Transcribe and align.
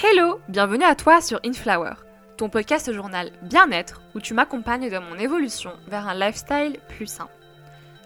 Hello, 0.00 0.38
bienvenue 0.48 0.84
à 0.84 0.94
toi 0.94 1.20
sur 1.20 1.40
Inflower, 1.44 1.94
ton 2.36 2.48
podcast 2.48 2.92
journal 2.92 3.32
bien-être 3.42 4.00
où 4.14 4.20
tu 4.20 4.32
m'accompagnes 4.32 4.90
dans 4.90 5.02
mon 5.02 5.18
évolution 5.18 5.72
vers 5.88 6.06
un 6.06 6.14
lifestyle 6.14 6.78
plus 6.88 7.08
sain. 7.08 7.28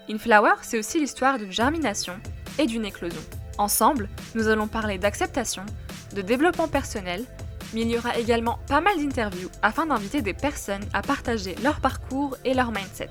Inflower, 0.08 0.54
c'est 0.62 0.78
aussi 0.78 1.00
l'histoire 1.00 1.36
d'une 1.36 1.52
germination 1.52 2.14
et 2.58 2.64
d'une 2.64 2.86
éclosion. 2.86 3.20
Ensemble, 3.58 4.09
nous 4.35 4.49
allons 4.49 4.69
parler 4.69 4.97
d'acceptation, 4.97 5.67
de 6.15 6.22
développement 6.22 6.69
personnel, 6.69 7.27
mais 7.74 7.83
il 7.83 7.90
y 7.90 7.99
aura 7.99 8.17
également 8.17 8.59
pas 8.69 8.81
mal 8.81 8.97
d'interviews 8.97 9.51
afin 9.61 9.85
d'inviter 9.85 10.22
des 10.22 10.33
personnes 10.33 10.87
à 10.95 11.03
partager 11.03 11.56
leur 11.63 11.81
parcours 11.81 12.38
et 12.47 12.54
leur 12.54 12.72
mindset. 12.72 13.11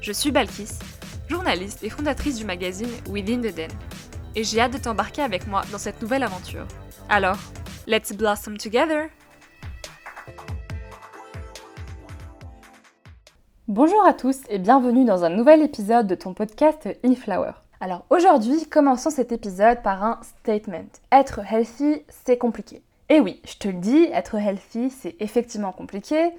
Je 0.00 0.10
suis 0.10 0.32
Balkis, 0.32 0.80
journaliste 1.28 1.82
et 1.82 1.88
fondatrice 1.88 2.36
du 2.36 2.44
magazine 2.44 2.90
Within 3.08 3.40
the 3.40 3.54
Den, 3.54 3.70
et 4.34 4.44
j'ai 4.44 4.60
hâte 4.60 4.72
de 4.72 4.78
t'embarquer 4.78 5.22
avec 5.22 5.46
moi 5.46 5.62
dans 5.72 5.78
cette 5.78 6.00
nouvelle 6.02 6.22
aventure. 6.22 6.66
Alors, 7.08 7.38
let's 7.86 8.12
blossom 8.12 8.56
together! 8.58 9.08
Bonjour 13.66 14.04
à 14.06 14.12
tous 14.12 14.40
et 14.50 14.58
bienvenue 14.58 15.06
dans 15.06 15.24
un 15.24 15.30
nouvel 15.30 15.62
épisode 15.62 16.06
de 16.06 16.14
ton 16.14 16.34
podcast 16.34 16.86
Inflower. 17.02 17.52
Alors 17.80 18.04
aujourd'hui, 18.10 18.66
commençons 18.68 19.10
cet 19.10 19.32
épisode 19.32 19.82
par 19.82 20.04
un 20.04 20.20
statement. 20.40 20.84
Être 21.10 21.40
healthy, 21.50 22.02
c'est 22.08 22.36
compliqué. 22.36 22.82
Et 23.08 23.20
oui, 23.20 23.40
je 23.46 23.56
te 23.56 23.68
le 23.68 23.74
dis, 23.74 24.04
être 24.12 24.34
healthy, 24.34 24.90
c'est 24.90 25.16
effectivement 25.20 25.72
compliqué. 25.72 26.32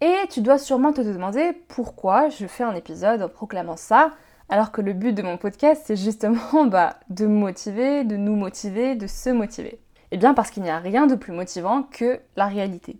Et 0.00 0.14
tu 0.30 0.42
dois 0.42 0.58
sûrement 0.58 0.92
te 0.92 1.00
demander 1.00 1.52
pourquoi 1.66 2.28
je 2.28 2.46
fais 2.46 2.62
un 2.62 2.74
épisode 2.74 3.20
en 3.20 3.28
proclamant 3.28 3.76
ça, 3.76 4.12
alors 4.48 4.70
que 4.70 4.80
le 4.80 4.92
but 4.92 5.12
de 5.12 5.22
mon 5.22 5.36
podcast, 5.36 5.82
c'est 5.84 5.96
justement 5.96 6.66
bah, 6.66 6.96
de 7.10 7.26
motiver, 7.26 8.04
de 8.04 8.16
nous 8.16 8.36
motiver, 8.36 8.94
de 8.94 9.08
se 9.08 9.30
motiver. 9.30 9.80
Eh 10.10 10.16
bien 10.16 10.34
parce 10.34 10.50
qu'il 10.50 10.62
n'y 10.62 10.70
a 10.70 10.78
rien 10.78 11.06
de 11.06 11.16
plus 11.16 11.32
motivant 11.32 11.82
que 11.82 12.20
la 12.36 12.46
réalité. 12.46 12.96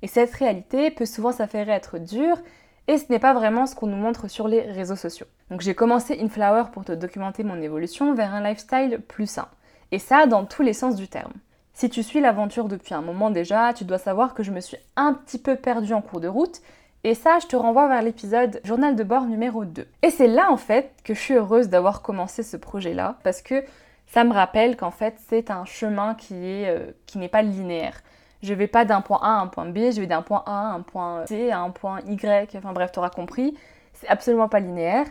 Et 0.00 0.06
cette 0.06 0.32
réalité 0.32 0.90
peut 0.90 1.06
souvent 1.06 1.32
s'affairer 1.32 1.72
être 1.72 1.98
dure, 1.98 2.38
et 2.86 2.96
ce 2.96 3.04
n'est 3.10 3.18
pas 3.18 3.34
vraiment 3.34 3.66
ce 3.66 3.74
qu'on 3.74 3.86
nous 3.86 3.96
montre 3.96 4.28
sur 4.28 4.48
les 4.48 4.62
réseaux 4.62 4.96
sociaux. 4.96 5.26
Donc 5.50 5.60
j'ai 5.60 5.74
commencé 5.74 6.18
Inflower 6.20 6.64
pour 6.72 6.84
te 6.84 6.92
documenter 6.92 7.44
mon 7.44 7.60
évolution 7.60 8.14
vers 8.14 8.34
un 8.34 8.42
lifestyle 8.42 9.00
plus 9.06 9.28
sain. 9.28 9.48
Et 9.92 9.98
ça 9.98 10.26
dans 10.26 10.46
tous 10.46 10.62
les 10.62 10.72
sens 10.72 10.96
du 10.96 11.08
terme. 11.08 11.32
Si 11.78 11.88
tu 11.88 12.02
suis 12.02 12.18
l'aventure 12.18 12.66
depuis 12.66 12.92
un 12.92 13.02
moment 13.02 13.30
déjà, 13.30 13.72
tu 13.72 13.84
dois 13.84 13.98
savoir 13.98 14.34
que 14.34 14.42
je 14.42 14.50
me 14.50 14.58
suis 14.58 14.78
un 14.96 15.14
petit 15.14 15.38
peu 15.38 15.54
perdue 15.54 15.92
en 15.92 16.02
cours 16.02 16.18
de 16.18 16.26
route 16.26 16.60
et 17.04 17.14
ça, 17.14 17.38
je 17.40 17.46
te 17.46 17.54
renvoie 17.54 17.86
vers 17.86 18.02
l'épisode 18.02 18.60
journal 18.64 18.96
de 18.96 19.04
bord 19.04 19.26
numéro 19.26 19.64
2. 19.64 19.86
Et 20.02 20.10
c'est 20.10 20.26
là 20.26 20.50
en 20.50 20.56
fait 20.56 20.92
que 21.04 21.14
je 21.14 21.20
suis 21.20 21.34
heureuse 21.34 21.68
d'avoir 21.68 22.02
commencé 22.02 22.42
ce 22.42 22.56
projet-là 22.56 23.20
parce 23.22 23.42
que 23.42 23.62
ça 24.08 24.24
me 24.24 24.32
rappelle 24.32 24.76
qu'en 24.76 24.90
fait 24.90 25.20
c'est 25.28 25.52
un 25.52 25.64
chemin 25.64 26.16
euh, 26.32 26.90
qui 27.06 27.18
n'est 27.18 27.28
pas 27.28 27.42
linéaire. 27.42 28.00
Je 28.42 28.54
vais 28.54 28.66
pas 28.66 28.84
d'un 28.84 29.00
point 29.00 29.20
A 29.22 29.38
à 29.38 29.40
un 29.40 29.46
point 29.46 29.66
B, 29.66 29.92
je 29.92 30.00
vais 30.00 30.08
d'un 30.08 30.22
point 30.22 30.42
A 30.46 30.70
à 30.70 30.72
un 30.72 30.80
point 30.80 31.26
C 31.26 31.52
à 31.52 31.60
un 31.60 31.70
point 31.70 32.00
Y, 32.08 32.56
enfin 32.56 32.72
bref, 32.72 32.90
tu 32.90 32.98
auras 32.98 33.10
compris. 33.10 33.56
C'est 33.92 34.08
absolument 34.08 34.48
pas 34.48 34.58
linéaire. 34.58 35.06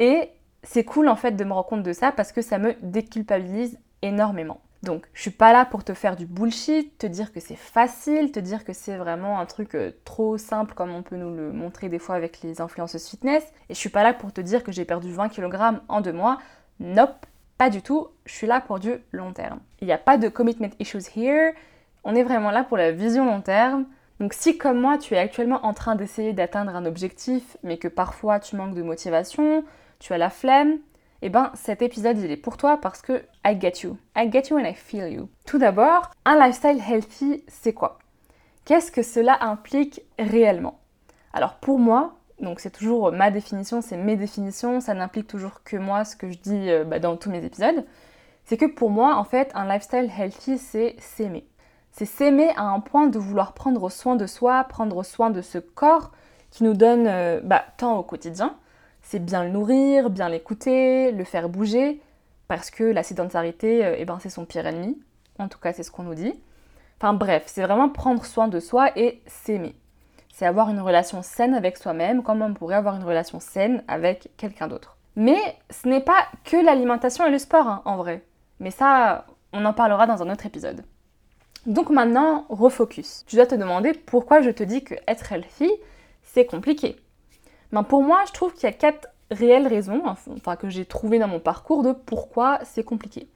Et 0.00 0.30
c'est 0.64 0.82
cool 0.82 1.08
en 1.08 1.14
fait 1.14 1.36
de 1.36 1.44
me 1.44 1.52
rendre 1.52 1.68
compte 1.68 1.84
de 1.84 1.92
ça 1.92 2.10
parce 2.10 2.32
que 2.32 2.42
ça 2.42 2.58
me 2.58 2.74
déculpabilise 2.82 3.78
énormément. 4.02 4.60
Donc, 4.82 5.04
je 5.12 5.20
suis 5.20 5.30
pas 5.30 5.52
là 5.52 5.66
pour 5.66 5.84
te 5.84 5.92
faire 5.92 6.16
du 6.16 6.24
bullshit, 6.24 6.96
te 6.96 7.06
dire 7.06 7.32
que 7.32 7.40
c'est 7.40 7.56
facile, 7.56 8.32
te 8.32 8.40
dire 8.40 8.64
que 8.64 8.72
c'est 8.72 8.96
vraiment 8.96 9.38
un 9.38 9.44
truc 9.44 9.74
euh, 9.74 9.90
trop 10.04 10.38
simple 10.38 10.74
comme 10.74 10.94
on 10.94 11.02
peut 11.02 11.16
nous 11.16 11.34
le 11.34 11.52
montrer 11.52 11.90
des 11.90 11.98
fois 11.98 12.14
avec 12.14 12.40
les 12.42 12.62
influenceuses 12.62 13.06
fitness. 13.06 13.44
Et 13.68 13.74
je 13.74 13.78
suis 13.78 13.90
pas 13.90 14.02
là 14.02 14.14
pour 14.14 14.32
te 14.32 14.40
dire 14.40 14.64
que 14.64 14.72
j'ai 14.72 14.86
perdu 14.86 15.12
20 15.12 15.28
kg 15.28 15.80
en 15.88 16.00
deux 16.00 16.14
mois. 16.14 16.38
Nope, 16.78 17.26
pas 17.58 17.68
du 17.68 17.82
tout. 17.82 18.08
Je 18.24 18.32
suis 18.32 18.46
là 18.46 18.62
pour 18.62 18.78
du 18.78 18.94
long 19.12 19.34
terme. 19.34 19.60
Il 19.82 19.86
n'y 19.86 19.92
a 19.92 19.98
pas 19.98 20.16
de 20.16 20.28
commitment 20.30 20.70
issues 20.78 21.10
here. 21.14 21.52
On 22.02 22.14
est 22.14 22.22
vraiment 22.22 22.50
là 22.50 22.64
pour 22.64 22.78
la 22.78 22.90
vision 22.90 23.26
long 23.26 23.42
terme. 23.42 23.84
Donc 24.18 24.32
si 24.32 24.56
comme 24.56 24.80
moi 24.80 24.96
tu 24.96 25.14
es 25.14 25.18
actuellement 25.18 25.64
en 25.66 25.74
train 25.74 25.94
d'essayer 25.94 26.32
d'atteindre 26.32 26.74
un 26.74 26.86
objectif 26.86 27.58
mais 27.62 27.76
que 27.76 27.88
parfois 27.88 28.40
tu 28.40 28.56
manques 28.56 28.74
de 28.74 28.82
motivation, 28.82 29.62
tu 29.98 30.14
as 30.14 30.18
la 30.18 30.30
flemme, 30.30 30.78
eh 31.22 31.28
ben 31.28 31.50
cet 31.54 31.82
épisode 31.82 32.18
il 32.18 32.30
est 32.30 32.36
pour 32.36 32.56
toi 32.56 32.78
parce 32.80 33.02
que 33.02 33.24
I 33.44 33.58
get 33.60 33.82
you. 33.82 33.96
I 34.16 34.30
get 34.30 34.48
you 34.50 34.58
and 34.58 34.64
I 34.64 34.74
feel 34.74 35.12
you. 35.12 35.28
Tout 35.46 35.58
d'abord, 35.58 36.10
un 36.24 36.36
lifestyle 36.38 36.80
healthy, 36.80 37.44
c'est 37.48 37.74
quoi? 37.74 37.98
Qu'est-ce 38.64 38.92
que 38.92 39.02
cela 39.02 39.42
implique 39.42 40.02
réellement? 40.18 40.78
Alors 41.32 41.56
pour 41.56 41.78
moi, 41.78 42.14
donc 42.40 42.60
c'est 42.60 42.70
toujours 42.70 43.12
ma 43.12 43.30
définition, 43.30 43.80
c'est 43.80 43.96
mes 43.96 44.16
définitions, 44.16 44.80
ça 44.80 44.94
n'implique 44.94 45.26
toujours 45.26 45.62
que 45.62 45.76
moi 45.76 46.04
ce 46.04 46.16
que 46.16 46.30
je 46.30 46.38
dis 46.38 46.70
euh, 46.70 46.84
bah, 46.84 46.98
dans 46.98 47.16
tous 47.16 47.30
mes 47.30 47.44
épisodes. 47.44 47.84
C'est 48.44 48.56
que 48.56 48.66
pour 48.66 48.90
moi, 48.90 49.16
en 49.16 49.24
fait, 49.24 49.52
un 49.54 49.64
lifestyle 49.64 50.10
healthy, 50.18 50.58
c'est 50.58 50.96
s'aimer. 50.98 51.46
C'est 51.92 52.06
s'aimer 52.06 52.50
à 52.56 52.64
un 52.64 52.80
point 52.80 53.06
de 53.06 53.18
vouloir 53.18 53.52
prendre 53.52 53.88
soin 53.90 54.16
de 54.16 54.26
soi, 54.26 54.64
prendre 54.64 55.02
soin 55.04 55.30
de 55.30 55.42
ce 55.42 55.58
corps 55.58 56.10
qui 56.50 56.64
nous 56.64 56.74
donne 56.74 57.06
euh, 57.06 57.40
bah, 57.44 57.62
tant 57.76 57.96
au 57.96 58.02
quotidien, 58.02 58.56
c'est 59.10 59.18
bien 59.18 59.42
le 59.42 59.50
nourrir, 59.50 60.08
bien 60.08 60.28
l'écouter, 60.28 61.10
le 61.10 61.24
faire 61.24 61.48
bouger, 61.48 62.00
parce 62.46 62.70
que 62.70 62.84
la 62.84 63.02
sédentarité, 63.02 63.84
euh, 63.84 63.96
eh 63.98 64.04
ben, 64.04 64.20
c'est 64.20 64.30
son 64.30 64.44
pire 64.44 64.64
ennemi. 64.68 64.96
En 65.40 65.48
tout 65.48 65.58
cas, 65.58 65.72
c'est 65.72 65.82
ce 65.82 65.90
qu'on 65.90 66.04
nous 66.04 66.14
dit. 66.14 66.32
Enfin 66.96 67.12
bref, 67.12 67.42
c'est 67.46 67.62
vraiment 67.62 67.88
prendre 67.88 68.24
soin 68.24 68.46
de 68.46 68.60
soi 68.60 68.96
et 68.96 69.20
s'aimer. 69.26 69.74
C'est 70.32 70.46
avoir 70.46 70.70
une 70.70 70.78
relation 70.78 71.22
saine 71.22 71.54
avec 71.54 71.76
soi-même, 71.76 72.22
comme 72.22 72.40
on 72.40 72.54
pourrait 72.54 72.76
avoir 72.76 72.94
une 72.94 73.02
relation 73.02 73.40
saine 73.40 73.82
avec 73.88 74.30
quelqu'un 74.36 74.68
d'autre. 74.68 74.96
Mais 75.16 75.40
ce 75.70 75.88
n'est 75.88 76.04
pas 76.04 76.28
que 76.44 76.56
l'alimentation 76.56 77.26
et 77.26 77.32
le 77.32 77.38
sport, 77.38 77.66
hein, 77.66 77.82
en 77.86 77.96
vrai. 77.96 78.22
Mais 78.60 78.70
ça, 78.70 79.26
on 79.52 79.64
en 79.64 79.72
parlera 79.72 80.06
dans 80.06 80.22
un 80.22 80.30
autre 80.30 80.46
épisode. 80.46 80.84
Donc 81.66 81.90
maintenant, 81.90 82.46
refocus. 82.48 83.24
Tu 83.26 83.34
dois 83.34 83.46
te 83.46 83.56
demander 83.56 83.92
pourquoi 83.92 84.40
je 84.40 84.50
te 84.50 84.62
dis 84.62 84.84
que 84.84 84.94
être 85.08 85.32
healthy, 85.32 85.68
c'est 86.22 86.46
compliqué. 86.46 86.96
Ben 87.72 87.82
pour 87.84 88.02
moi, 88.02 88.24
je 88.26 88.32
trouve 88.32 88.52
qu'il 88.52 88.64
y 88.64 88.66
a 88.66 88.72
quatre 88.72 89.08
réelles 89.30 89.68
raisons, 89.68 90.02
enfin 90.06 90.56
que 90.56 90.68
j'ai 90.68 90.84
trouvées 90.84 91.18
dans 91.18 91.28
mon 91.28 91.40
parcours 91.40 91.82
de 91.82 91.92
pourquoi 91.92 92.58
c'est 92.64 92.82
compliqué. 92.82 93.28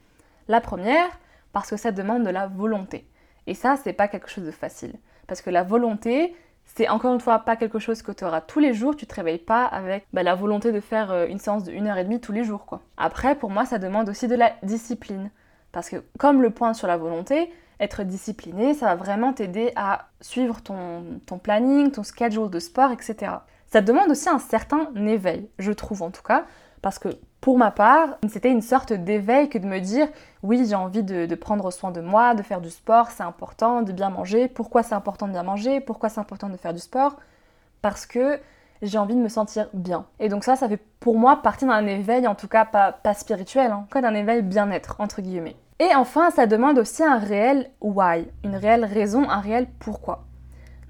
La 0.49 0.61
première, 0.61 1.09
parce 1.53 1.71
que 1.71 1.77
ça 1.77 1.93
demande 1.93 2.25
de 2.25 2.31
la 2.31 2.47
volonté. 2.47 3.07
Et 3.47 3.55
ça, 3.55 3.77
c'est 3.77 3.93
pas 3.93 4.09
quelque 4.09 4.29
chose 4.29 4.45
de 4.45 4.51
facile. 4.51 4.95
Parce 5.27 5.41
que 5.41 5.51
la 5.51 5.63
volonté, 5.63 6.35
c'est 6.65 6.89
encore 6.89 7.15
une 7.15 7.21
fois 7.21 7.41
pas 7.41 7.57
quelque 7.57 7.79
chose 7.79 8.03
que 8.03 8.13
tu 8.13 8.25
auras 8.25 8.41
tous 8.41 8.59
les 8.59 8.75
jours, 8.75 8.97
tu 8.97 9.07
te 9.07 9.15
réveilles 9.15 9.39
pas 9.39 9.65
avec 9.65 10.07
bah, 10.13 10.23
la 10.23 10.35
volonté 10.35 10.73
de 10.73 10.81
faire 10.81 11.13
euh, 11.13 11.27
une 11.27 11.39
séance 11.39 11.65
de 11.65 11.73
1 11.73 11.87
heure 11.87 11.99
et 11.99 12.05
demie 12.05 12.21
tous 12.21 12.33
les 12.33 12.45
jours. 12.45 12.81
Après, 12.97 13.37
pour 13.37 13.51
moi, 13.51 13.65
ça 13.65 13.79
demande 13.79 14.09
aussi 14.09 14.27
de 14.27 14.35
la 14.35 14.53
discipline. 14.63 15.31
Parce 15.73 15.89
que 15.89 16.03
comme 16.19 16.43
le 16.43 16.51
point 16.51 16.75
sur 16.75 16.89
la 16.89 16.97
volonté, 16.97 17.53
être 17.81 18.03
discipliné, 18.03 18.75
ça 18.75 18.87
va 18.87 18.95
vraiment 18.95 19.33
t'aider 19.33 19.73
à 19.77 20.09
suivre 20.21 20.61
ton 20.63 21.39
planning, 21.43 21.91
ton 21.91 22.03
schedule 22.03 22.51
de 22.51 22.61
sport, 22.61 22.93
etc. 22.93 23.33
Ça 23.75 23.81
demande 23.81 24.09
aussi 24.09 24.29
un 24.29 24.39
certain 24.39 24.87
éveil, 24.95 25.51
je 25.59 25.73
trouve 25.73 26.03
en 26.03 26.13
tout 26.13 26.23
cas, 26.23 26.45
parce 26.81 27.01
que 27.01 27.09
pour 27.41 27.59
ma 27.59 27.73
part, 27.73 28.19
c'était 28.29 28.53
une 28.53 28.63
sorte 28.63 28.93
d'éveil 28.93 29.49
que 29.49 29.59
de 29.59 29.67
me 29.67 29.81
dire 29.81 30.07
oui, 30.45 30.65
j'ai 30.65 30.77
envie 30.77 31.03
de, 31.03 31.35
prendre 31.35 31.73
soin 31.73 31.91
de 31.91 32.01
moi, 32.01 32.37
de 32.37 32.45
faire 32.45 32.61
du 32.61 32.71
sport, 32.71 33.11
c'est 33.11 33.25
important, 33.25 33.83
de 33.83 33.91
bien 33.91 34.11
manger. 34.11 34.47
Pourquoi 34.47 34.85
c'est 34.85 34.95
important 34.95 35.27
de 35.27 35.33
bien 35.33 35.43
manger? 35.43 35.81
Pourquoi 35.81 36.09
c'est 36.09 36.21
important 36.21 36.49
de 36.49 36.57
faire 36.57 36.73
du 36.73 36.79
sport? 36.79 37.17
Parce 37.83 38.07
que 38.07 38.39
j'ai 38.81 38.97
envie 38.97 39.17
de 39.17 39.21
me 39.21 39.29
sentir 39.29 39.69
bien. 39.75 40.07
Et 40.21 40.29
donc 40.29 40.45
ça, 40.45 40.55
ça 40.55 40.69
fait 40.69 40.81
pour 41.01 41.19
moi 41.19 41.43
partie 41.43 41.67
d'un 41.67 41.85
éveil, 41.85 42.29
en 42.29 42.37
tout 42.37 42.47
cas 42.47 42.65
pas, 42.65 42.93
pas 42.93 43.15
spirituel, 43.15 43.73
hein, 43.73 43.89
quoi 43.91 44.03
d'un 44.03 44.15
éveil 44.15 44.43
bien-être, 44.43 45.01
entre 45.01 45.21
guillemets. 45.21 45.57
Et 45.81 45.97
enfin, 45.97 46.31
ça 46.31 46.47
demande 46.47 46.79
aussi 46.79 47.03
un 47.03 47.19
réel 47.19 47.73
why, 47.81 48.29
une 48.45 48.55
réelle 48.55 48.85
raison, 48.85 49.29
un 49.29 49.41
réel 49.41 49.67
pourquoi. 49.81 50.27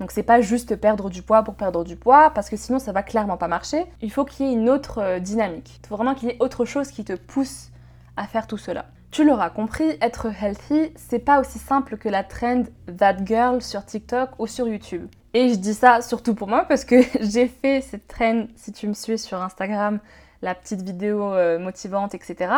Donc 0.00 0.10
c'est 0.10 0.22
pas 0.22 0.40
juste 0.40 0.76
perdre 0.76 1.10
du 1.10 1.22
poids 1.22 1.42
pour 1.42 1.54
perdre 1.54 1.84
du 1.84 1.96
poids, 1.96 2.30
parce 2.30 2.50
que 2.50 2.56
sinon 2.56 2.78
ça 2.78 2.92
va 2.92 3.02
clairement 3.02 3.36
pas 3.36 3.48
marcher. 3.48 3.84
Il 4.02 4.10
faut 4.10 4.24
qu'il 4.24 4.46
y 4.46 4.48
ait 4.48 4.52
une 4.52 4.68
autre 4.68 4.98
euh, 4.98 5.18
dynamique. 5.20 5.80
Il 5.82 5.86
faut 5.88 5.96
vraiment 5.96 6.14
qu'il 6.14 6.28
y 6.28 6.32
ait 6.32 6.36
autre 6.40 6.64
chose 6.64 6.88
qui 6.88 7.04
te 7.04 7.12
pousse 7.12 7.70
à 8.16 8.26
faire 8.26 8.46
tout 8.46 8.58
cela. 8.58 8.86
Tu 9.10 9.24
l'auras 9.24 9.50
compris, 9.50 9.96
être 10.00 10.26
healthy, 10.26 10.92
c'est 10.96 11.20
pas 11.20 11.38
aussi 11.38 11.60
simple 11.60 11.96
que 11.96 12.08
la 12.08 12.24
trend 12.24 12.64
That 12.98 13.24
Girl 13.24 13.62
sur 13.62 13.84
TikTok 13.84 14.30
ou 14.40 14.48
sur 14.48 14.66
YouTube. 14.66 15.06
Et 15.34 15.50
je 15.50 15.54
dis 15.54 15.74
ça 15.74 16.00
surtout 16.00 16.34
pour 16.34 16.48
moi 16.48 16.64
parce 16.64 16.84
que 16.84 16.96
j'ai 17.20 17.46
fait 17.46 17.80
cette 17.80 18.08
trend, 18.08 18.46
si 18.56 18.72
tu 18.72 18.88
me 18.88 18.92
suis 18.92 19.18
sur 19.18 19.40
Instagram, 19.40 20.00
la 20.42 20.54
petite 20.54 20.82
vidéo 20.82 21.32
euh, 21.32 21.60
motivante, 21.60 22.14
etc. 22.14 22.52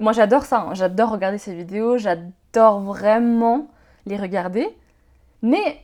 Moi 0.00 0.12
j'adore 0.12 0.44
ça, 0.44 0.60
hein. 0.60 0.74
j'adore 0.74 1.10
regarder 1.10 1.38
ces 1.38 1.54
vidéos, 1.54 1.98
j'adore 1.98 2.80
vraiment 2.80 3.68
les 4.06 4.16
regarder. 4.16 4.68
Mais 5.42 5.80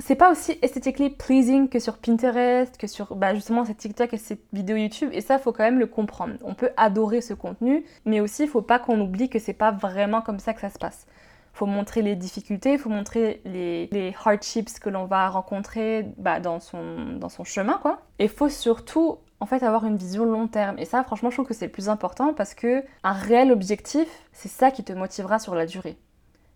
c'est 0.00 0.16
pas 0.16 0.30
aussi 0.30 0.58
esthétiquement 0.62 1.10
pleasing 1.10 1.68
que 1.68 1.78
sur 1.78 1.98
Pinterest, 1.98 2.76
que 2.78 2.86
sur 2.86 3.14
bah, 3.14 3.34
justement 3.34 3.64
cette 3.64 3.76
TikTok 3.76 4.12
et 4.14 4.16
cette 4.16 4.42
vidéo 4.52 4.76
YouTube. 4.76 5.10
Et 5.12 5.20
ça, 5.20 5.38
faut 5.38 5.52
quand 5.52 5.64
même 5.64 5.78
le 5.78 5.86
comprendre. 5.86 6.34
On 6.42 6.54
peut 6.54 6.70
adorer 6.76 7.20
ce 7.20 7.34
contenu, 7.34 7.84
mais 8.04 8.20
aussi 8.20 8.44
il 8.44 8.48
faut 8.48 8.62
pas 8.62 8.78
qu'on 8.78 9.00
oublie 9.00 9.28
que 9.28 9.38
c'est 9.38 9.52
pas 9.52 9.70
vraiment 9.70 10.22
comme 10.22 10.38
ça 10.38 10.54
que 10.54 10.60
ça 10.60 10.70
se 10.70 10.78
passe. 10.78 11.06
faut 11.52 11.66
montrer 11.66 12.00
les 12.00 12.16
difficultés, 12.16 12.78
faut 12.78 12.88
montrer 12.88 13.42
les, 13.44 14.14
hardships 14.24 14.80
que 14.80 14.88
l'on 14.88 15.04
va 15.04 15.28
rencontrer 15.28 16.06
bah, 16.16 16.40
dans, 16.40 16.58
son, 16.58 17.14
dans 17.18 17.28
son 17.28 17.44
chemin, 17.44 17.78
quoi. 17.82 18.00
Et 18.18 18.28
faut 18.28 18.48
surtout 18.48 19.18
en 19.40 19.46
fait 19.46 19.62
avoir 19.62 19.84
une 19.84 19.96
vision 19.96 20.24
long 20.24 20.48
terme. 20.48 20.78
Et 20.78 20.86
ça, 20.86 21.04
franchement, 21.04 21.30
je 21.30 21.36
trouve 21.36 21.46
que 21.46 21.54
c'est 21.54 21.66
le 21.66 21.72
plus 21.72 21.88
important 21.90 22.32
parce 22.32 22.54
que 22.54 22.82
un 23.04 23.12
réel 23.12 23.52
objectif, 23.52 24.08
c'est 24.32 24.48
ça 24.48 24.70
qui 24.70 24.84
te 24.84 24.92
motivera 24.92 25.38
sur 25.38 25.54
la 25.54 25.66
durée. 25.66 25.98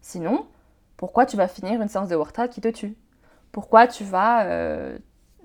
Sinon, 0.00 0.46
pourquoi 0.96 1.26
tu 1.26 1.36
vas 1.36 1.48
finir 1.48 1.82
une 1.82 1.88
séance 1.88 2.08
de 2.08 2.16
workout 2.16 2.48
qui 2.48 2.60
te 2.60 2.68
tue? 2.68 2.96
Pourquoi 3.56 3.86
tu 3.86 4.04
vas 4.04 4.44
euh, 4.44 4.98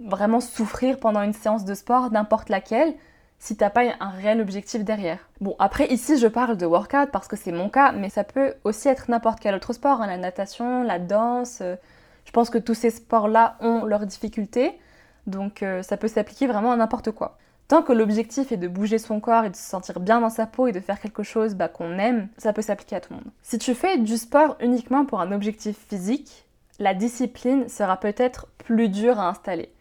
vraiment 0.03 0.41
souffrir 0.41 0.99
pendant 0.99 1.21
une 1.21 1.31
séance 1.31 1.63
de 1.63 1.73
sport, 1.73 2.11
n'importe 2.11 2.49
laquelle, 2.49 2.93
si 3.39 3.55
t'as 3.55 3.69
pas 3.69 3.83
un 4.01 4.09
réel 4.09 4.41
objectif 4.41 4.83
derrière. 4.83 5.29
Bon, 5.39 5.55
après 5.59 5.87
ici 5.87 6.17
je 6.17 6.27
parle 6.27 6.57
de 6.57 6.65
workout 6.65 7.09
parce 7.09 7.29
que 7.29 7.37
c'est 7.37 7.53
mon 7.53 7.69
cas, 7.69 7.93
mais 7.93 8.09
ça 8.09 8.25
peut 8.25 8.55
aussi 8.65 8.89
être 8.89 9.09
n'importe 9.09 9.39
quel 9.39 9.55
autre 9.55 9.71
sport, 9.71 10.01
hein, 10.01 10.07
la 10.07 10.17
natation, 10.17 10.83
la 10.83 10.99
danse. 10.99 11.59
Euh, 11.61 11.77
je 12.25 12.31
pense 12.31 12.49
que 12.49 12.57
tous 12.57 12.73
ces 12.73 12.89
sports-là 12.89 13.55
ont 13.61 13.85
leurs 13.85 14.05
difficultés, 14.05 14.77
donc 15.25 15.63
euh, 15.63 15.81
ça 15.81 15.95
peut 15.95 16.09
s'appliquer 16.09 16.47
vraiment 16.47 16.73
à 16.73 16.75
n'importe 16.75 17.11
quoi. 17.11 17.37
Tant 17.69 17.81
que 17.81 17.93
l'objectif 17.93 18.51
est 18.51 18.57
de 18.57 18.67
bouger 18.67 18.97
son 18.97 19.21
corps 19.21 19.45
et 19.45 19.51
de 19.51 19.55
se 19.55 19.63
sentir 19.63 20.01
bien 20.01 20.19
dans 20.19 20.29
sa 20.29 20.47
peau 20.47 20.67
et 20.67 20.73
de 20.73 20.81
faire 20.81 20.99
quelque 20.99 21.23
chose 21.23 21.55
bah, 21.55 21.69
qu'on 21.69 21.97
aime, 21.97 22.27
ça 22.37 22.51
peut 22.51 22.61
s'appliquer 22.61 22.97
à 22.97 22.99
tout 22.99 23.13
le 23.13 23.19
monde. 23.19 23.31
Si 23.41 23.57
tu 23.57 23.73
fais 23.73 23.97
du 23.99 24.17
sport 24.17 24.57
uniquement 24.59 25.05
pour 25.05 25.21
un 25.21 25.31
objectif 25.31 25.77
physique, 25.87 26.45
la 26.81 26.93
discipline 26.95 27.69
sera 27.69 27.97
peut-être 27.97 28.47
plus 28.57 28.89
dure 28.89 29.19
à 29.19 29.29
installer. 29.29 29.71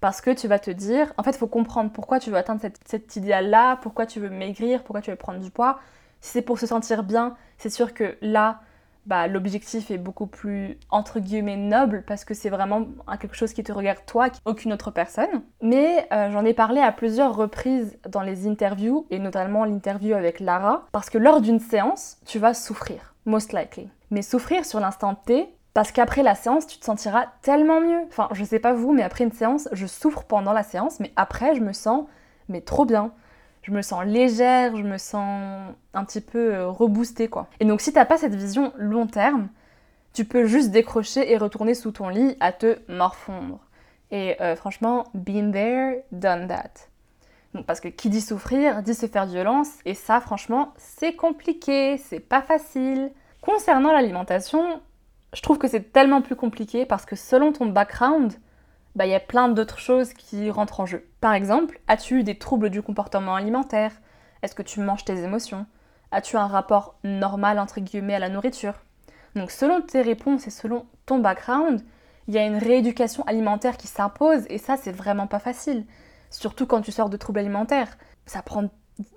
Parce 0.00 0.20
que 0.20 0.30
tu 0.30 0.46
vas 0.46 0.58
te 0.58 0.70
dire, 0.70 1.12
en 1.16 1.22
fait, 1.22 1.30
il 1.30 1.38
faut 1.38 1.46
comprendre 1.46 1.90
pourquoi 1.90 2.20
tu 2.20 2.30
veux 2.30 2.36
atteindre 2.36 2.60
cet 2.84 3.16
idéal-là, 3.16 3.76
pourquoi 3.76 4.06
tu 4.06 4.20
veux 4.20 4.30
maigrir, 4.30 4.82
pourquoi 4.82 5.00
tu 5.00 5.10
veux 5.10 5.16
prendre 5.16 5.40
du 5.40 5.50
poids. 5.50 5.78
Si 6.20 6.32
c'est 6.32 6.42
pour 6.42 6.58
se 6.58 6.66
sentir 6.66 7.02
bien, 7.02 7.34
c'est 7.58 7.70
sûr 7.70 7.94
que 7.94 8.16
là, 8.20 8.60
bah, 9.06 9.26
l'objectif 9.26 9.90
est 9.90 9.98
beaucoup 9.98 10.26
plus, 10.26 10.78
entre 10.90 11.18
guillemets, 11.18 11.56
noble, 11.56 12.04
parce 12.06 12.26
que 12.26 12.34
c'est 12.34 12.50
vraiment 12.50 12.86
quelque 13.20 13.36
chose 13.36 13.54
qui 13.54 13.62
te 13.62 13.72
regarde 13.72 14.04
toi, 14.06 14.28
aucune 14.44 14.72
autre 14.74 14.90
personne. 14.90 15.42
Mais 15.62 16.06
euh, 16.12 16.30
j'en 16.30 16.44
ai 16.44 16.52
parlé 16.52 16.80
à 16.80 16.92
plusieurs 16.92 17.34
reprises 17.34 17.98
dans 18.08 18.22
les 18.22 18.46
interviews, 18.46 19.06
et 19.10 19.18
notamment 19.18 19.64
l'interview 19.64 20.14
avec 20.14 20.40
Lara, 20.40 20.86
parce 20.92 21.08
que 21.08 21.18
lors 21.18 21.40
d'une 21.40 21.60
séance, 21.60 22.18
tu 22.26 22.38
vas 22.38 22.52
souffrir, 22.52 23.14
most 23.24 23.54
likely. 23.54 23.88
Mais 24.10 24.22
souffrir 24.22 24.66
sur 24.66 24.80
l'instant 24.80 25.14
T, 25.14 25.54
parce 25.74 25.92
qu'après 25.92 26.22
la 26.22 26.34
séance, 26.34 26.66
tu 26.66 26.78
te 26.78 26.84
sentiras 26.84 27.26
tellement 27.42 27.80
mieux. 27.80 28.00
Enfin, 28.08 28.28
je 28.32 28.44
sais 28.44 28.58
pas 28.58 28.72
vous, 28.72 28.92
mais 28.92 29.02
après 29.02 29.24
une 29.24 29.32
séance, 29.32 29.68
je 29.72 29.86
souffre 29.86 30.24
pendant 30.24 30.52
la 30.52 30.62
séance, 30.62 31.00
mais 31.00 31.12
après, 31.16 31.54
je 31.54 31.60
me 31.60 31.72
sens 31.72 32.06
mais 32.50 32.60
trop 32.60 32.84
bien. 32.84 33.12
Je 33.62 33.72
me 33.72 33.82
sens 33.82 34.04
légère, 34.04 34.76
je 34.76 34.82
me 34.82 34.98
sens 34.98 35.74
un 35.94 36.04
petit 36.04 36.20
peu 36.20 36.54
euh, 36.54 36.68
reboostée 36.68 37.28
quoi. 37.28 37.46
Et 37.60 37.64
donc 37.64 37.80
si 37.80 37.92
t'as 37.92 38.06
pas 38.06 38.16
cette 38.16 38.34
vision 38.34 38.72
long 38.76 39.06
terme, 39.06 39.48
tu 40.12 40.24
peux 40.24 40.46
juste 40.46 40.70
décrocher 40.70 41.30
et 41.30 41.36
retourner 41.36 41.74
sous 41.74 41.92
ton 41.92 42.08
lit 42.08 42.36
à 42.40 42.52
te 42.52 42.78
morfondre. 42.90 43.60
Et 44.10 44.40
euh, 44.40 44.56
franchement, 44.56 45.04
been 45.14 45.52
there, 45.52 46.02
done 46.10 46.48
that. 46.48 46.88
Donc, 47.54 47.66
parce 47.66 47.80
que 47.80 47.88
qui 47.88 48.08
dit 48.08 48.20
souffrir 48.20 48.82
dit 48.82 48.94
se 48.94 49.06
faire 49.06 49.26
violence, 49.26 49.68
et 49.84 49.94
ça 49.94 50.20
franchement 50.20 50.72
c'est 50.76 51.14
compliqué, 51.14 51.98
c'est 51.98 52.20
pas 52.20 52.42
facile. 52.42 53.12
Concernant 53.42 53.92
l'alimentation, 53.92 54.80
je 55.32 55.42
trouve 55.42 55.58
que 55.58 55.68
c'est 55.68 55.92
tellement 55.92 56.22
plus 56.22 56.36
compliqué 56.36 56.86
parce 56.86 57.06
que 57.06 57.16
selon 57.16 57.52
ton 57.52 57.66
background, 57.66 58.32
bah, 58.96 59.06
il 59.06 59.12
y 59.12 59.14
a 59.14 59.20
plein 59.20 59.48
d'autres 59.48 59.78
choses 59.78 60.12
qui 60.12 60.50
rentrent 60.50 60.80
en 60.80 60.86
jeu. 60.86 61.06
Par 61.20 61.34
exemple, 61.34 61.80
as-tu 61.86 62.20
eu 62.20 62.22
des 62.24 62.38
troubles 62.38 62.70
du 62.70 62.82
comportement 62.82 63.36
alimentaire? 63.36 63.92
Est-ce 64.42 64.54
que 64.54 64.62
tu 64.62 64.80
manges 64.80 65.04
tes 65.04 65.22
émotions? 65.22 65.66
As-tu 66.10 66.36
un 66.36 66.46
rapport 66.46 66.96
normal 67.04 67.58
entre 67.58 67.80
guillemets 67.80 68.14
à 68.16 68.18
la 68.18 68.28
nourriture? 68.28 68.74
Donc 69.36 69.52
selon 69.52 69.80
tes 69.80 70.02
réponses 70.02 70.48
et 70.48 70.50
selon 70.50 70.86
ton 71.06 71.18
background, 71.18 71.82
il 72.26 72.34
y 72.34 72.38
a 72.38 72.44
une 72.44 72.56
rééducation 72.56 73.22
alimentaire 73.24 73.76
qui 73.76 73.86
s'impose 73.86 74.44
et 74.48 74.58
ça 74.58 74.76
c'est 74.76 74.92
vraiment 74.92 75.28
pas 75.28 75.38
facile. 75.38 75.86
Surtout 76.30 76.66
quand 76.66 76.80
tu 76.80 76.90
sors 76.92 77.10
de 77.10 77.16
troubles 77.16 77.38
alimentaires. 77.38 77.96
Ça 78.26 78.42
prend 78.42 78.68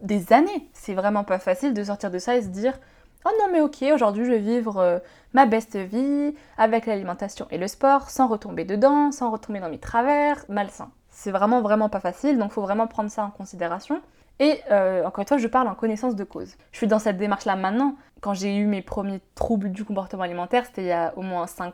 des 0.02 0.34
années. 0.34 0.70
C'est 0.74 0.94
vraiment 0.94 1.24
pas 1.24 1.40
facile 1.40 1.74
de 1.74 1.84
sortir 1.84 2.12
de 2.12 2.20
ça 2.20 2.36
et 2.36 2.44
se 2.44 2.48
dire 2.48 2.80
Oh 3.26 3.30
non 3.40 3.52
mais 3.52 3.62
ok, 3.62 3.84
aujourd'hui 3.94 4.26
je 4.26 4.32
vais 4.32 4.40
vivre 4.40 4.78
euh, 4.78 5.00
ma 5.34 5.46
best 5.46 5.78
vie 5.78 6.36
avec 6.58 6.86
l'alimentation 6.86 7.48
et 7.52 7.58
le 7.58 7.68
sport 7.68 8.10
sans 8.10 8.28
retomber 8.28 8.66
dedans, 8.66 9.12
sans 9.12 9.32
retomber 9.32 9.60
dans 9.60 9.70
mes 9.70 9.80
travers, 9.80 10.44
malsain. 10.50 10.92
C'est 11.10 11.32
vraiment 11.32 11.62
vraiment 11.62 11.90
pas 11.90 12.00
facile, 12.00 12.38
donc 12.38 12.52
faut 12.52 12.62
vraiment 12.62 12.88
prendre 12.88 13.10
ça 13.10 13.24
en 13.24 13.32
considération. 13.32 14.02
Et 14.40 14.60
euh, 14.72 15.06
encore 15.06 15.22
une 15.22 15.28
fois, 15.28 15.38
je 15.38 15.48
parle 15.48 15.68
en 15.68 15.76
connaissance 15.76 16.16
de 16.16 16.24
cause. 16.24 16.56
Je 16.72 16.78
suis 16.78 16.88
dans 16.88 17.00
cette 17.00 17.18
démarche-là 17.18 17.56
maintenant. 17.56 17.96
Quand 18.20 18.34
j'ai 18.34 18.56
eu 18.58 18.66
mes 18.66 18.82
premiers 18.82 19.22
troubles 19.36 19.72
du 19.72 19.86
comportement 19.86 20.24
alimentaire, 20.24 20.66
c'était 20.66 20.82
il 20.82 20.88
y 20.88 20.92
a 20.92 21.14
au 21.16 21.22
moins 21.22 21.46
5, 21.46 21.74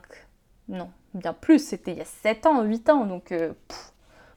non, 0.67 0.89
bien 1.13 1.33
plus, 1.33 1.59
c'était 1.65 1.93
il 1.93 1.97
y 1.97 2.01
a 2.01 2.05
7 2.05 2.45
ans, 2.45 2.63
8 2.63 2.89
ans, 2.89 3.05
donc 3.05 3.31
euh, 3.31 3.53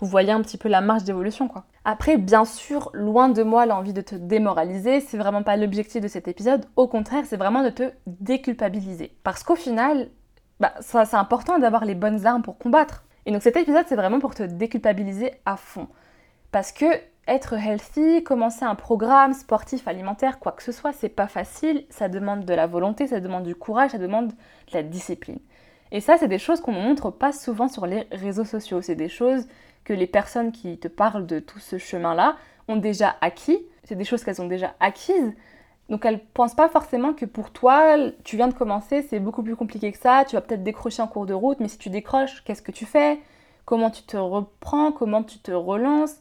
vous 0.03 0.09
voyez 0.09 0.33
un 0.33 0.43
petit 0.43 0.59
peu 0.59 0.69
la 0.69 0.81
marge 0.81 1.05
d'évolution 1.05 1.47
quoi. 1.47 1.65
Après, 1.85 2.17
bien 2.17 2.45
sûr, 2.45 2.91
loin 2.93 3.29
de 3.29 3.45
moi 3.45 3.67
l'envie 3.67 3.93
de 3.93 4.01
te 4.01 4.17
démoraliser, 4.17 4.99
c'est 4.99 5.17
vraiment 5.17 5.45
pas 5.45 5.57
l'objectif 5.57 6.03
de 6.03 6.09
cet 6.09 6.27
épisode, 6.27 6.67
au 6.75 6.89
contraire, 6.89 7.25
c'est 7.25 7.37
vraiment 7.37 7.63
de 7.63 7.71
te 7.71 7.93
déculpabiliser. 8.07 9.17
Parce 9.23 9.45
qu'au 9.45 9.55
final, 9.55 10.09
bah, 10.59 10.75
c'est 10.81 11.15
important 11.15 11.61
d'avoir 11.61 11.85
les 11.85 11.95
bonnes 11.95 12.27
armes 12.27 12.43
pour 12.43 12.59
combattre. 12.59 13.05
Et 13.27 13.33
donc 13.33 13.43
cet 13.43 13.57
épisode, 13.57 13.85
c'est 13.89 13.95
vraiment 13.95 14.19
pour 14.19 14.35
te 14.35 14.43
déculpabiliser 14.43 15.33
à 15.47 15.57
fond. 15.57 15.87
Parce 16.51 16.73
que 16.73 16.87
être 17.29 17.55
healthy, 17.55 18.25
commencer 18.25 18.65
un 18.65 18.75
programme 18.75 19.33
sportif, 19.35 19.87
alimentaire, 19.87 20.41
quoi 20.41 20.51
que 20.51 20.65
ce 20.65 20.73
soit, 20.73 20.93
c'est 20.93 21.11
pas 21.11 21.29
facile, 21.29 21.87
ça 21.91 22.09
demande 22.09 22.45
de 22.45 22.55
la 22.55 22.67
volonté, 22.67 23.07
ça 23.07 23.21
demande 23.21 23.45
du 23.45 23.55
courage, 23.55 23.93
ça 23.93 23.99
demande 23.99 24.29
de 24.29 24.35
la 24.73 24.83
discipline. 24.83 25.39
Et 25.93 26.01
ça, 26.01 26.17
c'est 26.19 26.27
des 26.27 26.39
choses 26.39 26.61
qu'on 26.61 26.73
ne 26.73 26.81
montre 26.81 27.11
pas 27.11 27.33
souvent 27.33 27.69
sur 27.69 27.87
les 27.87 28.09
réseaux 28.11 28.47
sociaux. 28.47 28.81
C'est 28.81 28.97
des 28.97 29.11
choses 29.11 29.47
que 29.85 29.93
les 29.93 30.07
personnes 30.07 30.53
qui 30.53 30.79
te 30.79 30.89
parlent 30.89 31.27
de 31.27 31.39
tout 31.41 31.59
ce 31.59 31.79
chemin-là 31.79 32.37
ont 32.69 32.77
déjà 32.77 33.17
acquis. 33.21 33.59
C'est 33.85 33.97
des 33.97 34.05
choses 34.05 34.25
qu'elles 34.25 34.41
ont 34.41 34.47
déjà 34.47 34.75
acquises. 34.81 35.33
Donc 35.89 36.07
elles 36.07 36.21
pensent 36.21 36.55
pas 36.55 36.69
forcément 36.69 37.13
que 37.13 37.25
pour 37.25 37.51
toi, 37.51 37.97
tu 38.25 38.37
viens 38.37 38.49
de 38.49 38.55
commencer, 38.55 39.03
c'est 39.03 39.19
beaucoup 39.19 39.43
plus 39.43 39.57
compliqué 39.57 39.93
que 39.93 39.99
ça. 39.99 40.25
Tu 40.27 40.37
vas 40.37 40.41
peut-être 40.41 40.63
décrocher 40.63 41.03
en 41.03 41.09
cours 41.09 41.27
de 41.27 41.35
route, 41.35 41.61
mais 41.61 41.69
si 41.69 41.79
tu 41.79 41.91
décroches, 41.91 42.43
qu'est-ce 42.45 42.63
que 42.63 42.73
tu 42.73 42.87
fais? 42.87 43.21
Comment 43.65 43.91
tu 43.91 44.03
te 44.03 44.17
reprends? 44.17 44.93
Comment 44.93 45.23
tu 45.23 45.39
te 45.39 45.53
relances? 45.53 46.17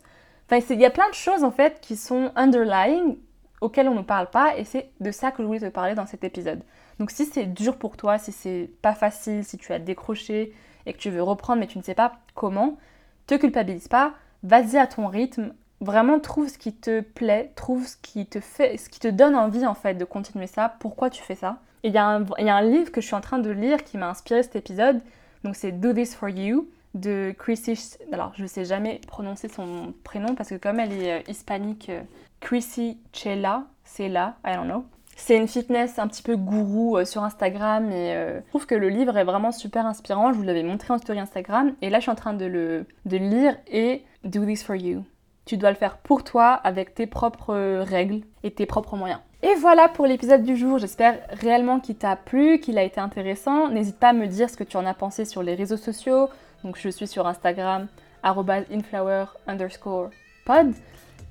Enfin, 0.49 0.61
il 0.69 0.81
y 0.81 0.85
a 0.85 0.89
plein 0.89 1.07
de 1.09 1.13
choses 1.13 1.43
en 1.43 1.51
fait 1.51 1.79
qui 1.79 1.95
sont 1.95 2.31
underlying 2.35 3.17
auxquelles 3.61 3.87
on 3.87 3.95
ne 3.95 4.01
parle 4.01 4.29
pas 4.29 4.57
et 4.57 4.65
c'est 4.65 4.89
de 4.99 5.11
ça 5.11 5.31
que 5.31 5.41
je 5.41 5.47
voulais 5.47 5.59
te 5.59 5.67
parler 5.67 5.95
dans 5.95 6.07
cet 6.07 6.23
épisode. 6.23 6.61
Donc 6.99 7.11
si 7.11 7.25
c'est 7.25 7.45
dur 7.45 7.77
pour 7.77 7.95
toi, 7.95 8.17
si 8.17 8.31
c'est 8.31 8.69
pas 8.81 8.93
facile, 8.93 9.45
si 9.45 9.57
tu 9.57 9.71
as 9.71 9.79
décroché 9.79 10.53
et 10.85 10.93
que 10.93 10.97
tu 10.97 11.09
veux 11.09 11.23
reprendre 11.23 11.59
mais 11.59 11.67
tu 11.67 11.77
ne 11.77 11.83
sais 11.83 11.95
pas 11.95 12.13
comment, 12.35 12.77
te 13.27 13.35
culpabilise 13.35 13.87
pas, 13.87 14.13
vas-y 14.43 14.77
à 14.77 14.87
ton 14.87 15.07
rythme, 15.07 15.53
vraiment 15.79 16.19
trouve 16.19 16.47
ce 16.47 16.57
qui 16.57 16.73
te 16.73 17.01
plaît, 17.01 17.51
trouve 17.55 17.87
ce 17.87 17.97
qui 18.01 18.25
te 18.25 18.39
fait, 18.39 18.77
ce 18.77 18.89
qui 18.89 18.99
te 18.99 19.07
donne 19.07 19.35
envie 19.35 19.65
en 19.65 19.73
fait 19.73 19.95
de 19.95 20.05
continuer 20.05 20.47
ça, 20.47 20.75
pourquoi 20.79 21.09
tu 21.09 21.21
fais 21.21 21.35
ça. 21.35 21.57
il 21.83 21.91
y, 21.91 21.97
a 21.97 22.05
un, 22.05 22.61
livre 22.61 22.91
que 22.91 23.01
je 23.01 23.07
suis 23.07 23.15
en 23.15 23.21
train 23.21 23.39
de 23.39 23.49
lire 23.49 23.83
qui 23.83 23.97
m'a 23.97 24.09
inspiré 24.09 24.43
cet 24.43 24.55
épisode, 24.55 25.01
donc 25.43 25.55
c'est 25.55 25.71
Do 25.71 25.93
This 25.93 26.15
For 26.15 26.29
You 26.29 26.69
de 26.93 27.33
Chrissy, 27.37 27.97
alors 28.11 28.33
je 28.35 28.45
sais 28.45 28.65
jamais 28.65 28.99
prononcer 29.07 29.47
son 29.47 29.93
prénom 30.03 30.35
parce 30.35 30.49
que 30.49 30.55
comme 30.55 30.79
elle 30.79 30.91
est 30.91 31.19
euh, 31.19 31.23
hispanique, 31.27 31.89
euh, 31.89 32.01
Chrissy 32.41 32.97
Chela, 33.13 33.63
c'est 33.85 34.09
là, 34.09 34.35
I 34.45 34.55
don't 34.55 34.65
know. 34.65 34.85
C'est 35.23 35.37
une 35.37 35.47
fitness 35.47 35.99
un 35.99 36.07
petit 36.07 36.23
peu 36.23 36.35
gourou 36.35 36.97
euh, 36.97 37.05
sur 37.05 37.23
Instagram 37.23 37.91
et 37.91 38.15
euh, 38.15 38.39
je 38.43 38.49
trouve 38.49 38.65
que 38.65 38.73
le 38.73 38.89
livre 38.89 39.15
est 39.17 39.23
vraiment 39.23 39.51
super 39.51 39.85
inspirant. 39.85 40.33
Je 40.33 40.37
vous 40.37 40.43
l'avais 40.43 40.63
montré 40.63 40.91
en 40.91 40.97
story 40.97 41.19
Instagram 41.19 41.75
et 41.83 41.91
là 41.91 41.99
je 41.99 42.01
suis 42.01 42.11
en 42.11 42.15
train 42.15 42.33
de 42.33 42.45
le, 42.45 42.87
lire 43.05 43.55
et 43.67 44.03
Do 44.23 44.43
this 44.43 44.63
for 44.63 44.75
you. 44.75 45.03
Tu 45.45 45.57
dois 45.57 45.69
le 45.69 45.75
faire 45.75 45.97
pour 45.97 46.23
toi 46.23 46.53
avec 46.53 46.95
tes 46.95 47.05
propres 47.05 47.83
règles 47.83 48.21
et 48.41 48.49
tes 48.49 48.65
propres 48.65 48.95
moyens. 48.95 49.19
Et 49.43 49.53
voilà 49.59 49.89
pour 49.89 50.07
l'épisode 50.07 50.41
du 50.41 50.57
jour. 50.57 50.79
J'espère 50.79 51.19
réellement 51.29 51.79
qu'il 51.79 51.97
t'a 51.97 52.15
plu, 52.15 52.59
qu'il 52.59 52.79
a 52.79 52.83
été 52.83 52.99
intéressant. 52.99 53.69
N'hésite 53.69 53.99
pas 53.99 54.09
à 54.09 54.13
me 54.13 54.25
dire 54.25 54.49
ce 54.49 54.57
que 54.57 54.63
tu 54.63 54.75
en 54.75 54.87
as 54.87 54.95
pensé 54.95 55.25
sur 55.25 55.43
les 55.43 55.53
réseaux 55.53 55.77
sociaux. 55.77 56.29
Donc 56.63 56.79
je 56.79 56.89
suis 56.89 57.07
sur 57.07 57.27
Instagram, 57.27 57.87
inflower 58.23 59.25
underscore 59.45 60.09
pod 60.45 60.73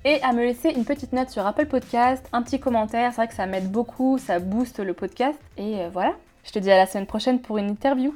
et 0.03 0.21
à 0.23 0.33
me 0.33 0.41
laisser 0.41 0.69
une 0.69 0.85
petite 0.85 1.13
note 1.13 1.29
sur 1.29 1.45
Apple 1.45 1.67
Podcast, 1.67 2.27
un 2.33 2.41
petit 2.41 2.59
commentaire, 2.59 3.11
c'est 3.11 3.17
vrai 3.17 3.27
que 3.27 3.33
ça 3.33 3.45
m'aide 3.45 3.71
beaucoup, 3.71 4.17
ça 4.17 4.39
booste 4.39 4.79
le 4.79 4.93
podcast. 4.93 5.39
Et 5.57 5.81
euh, 5.81 5.89
voilà, 5.91 6.13
je 6.43 6.51
te 6.51 6.59
dis 6.59 6.71
à 6.71 6.77
la 6.77 6.87
semaine 6.87 7.05
prochaine 7.05 7.39
pour 7.39 7.57
une 7.57 7.69
interview. 7.69 8.13